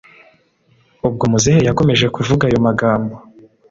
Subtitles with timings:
[1.07, 3.15] ubwo muzehe yakomeje kuvuga ayo magambo